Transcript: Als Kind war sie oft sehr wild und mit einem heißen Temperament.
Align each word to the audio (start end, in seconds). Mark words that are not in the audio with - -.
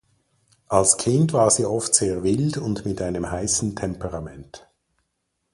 Als 0.67 0.97
Kind 0.97 1.31
war 1.31 1.51
sie 1.51 1.63
oft 1.65 1.93
sehr 1.93 2.23
wild 2.23 2.57
und 2.57 2.85
mit 2.87 3.03
einem 3.03 3.29
heißen 3.29 3.75
Temperament. 3.75 4.67